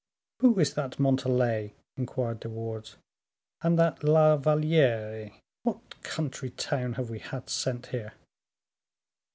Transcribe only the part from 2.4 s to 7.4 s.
Wardes, "and that La Valliere? What country town have we